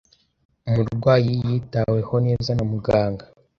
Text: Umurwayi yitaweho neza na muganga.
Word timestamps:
Umurwayi 0.67 1.33
yitaweho 1.47 2.15
neza 2.27 2.51
na 2.57 2.65
muganga. 2.71 3.25